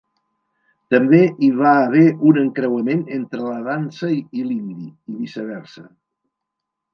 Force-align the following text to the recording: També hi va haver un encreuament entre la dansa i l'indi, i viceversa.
També 0.93 1.17
hi 1.25 1.49
va 1.59 1.73
haver 1.81 2.05
un 2.29 2.39
encreuament 2.43 3.03
entre 3.19 3.43
la 3.49 3.59
dansa 3.69 4.11
i 4.15 4.47
l'indi, 4.49 4.89
i 5.13 5.19
viceversa. 5.21 5.87